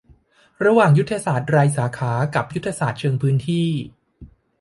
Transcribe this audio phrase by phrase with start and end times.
[0.65, 3.69] ระหว่างยุทธศาสตร์รายสาขากับยุทธศาสตร์เชิงพื้นที่